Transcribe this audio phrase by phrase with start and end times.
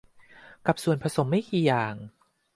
[0.67, 1.95] กับส่วนผสมไม่กี่อย่าง